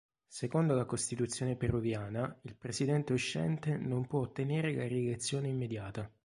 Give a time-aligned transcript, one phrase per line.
[0.27, 6.11] Secondo la Costituzione peruviana il Presidente uscente non può ottenere la rielezione immediata.